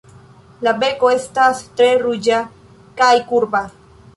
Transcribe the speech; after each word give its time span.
La 0.67 0.71
beko 0.83 1.11
estas 1.17 1.61
tre 1.81 1.91
ruĝa, 2.05 2.41
kaj 3.03 3.15
kurba. 3.31 3.63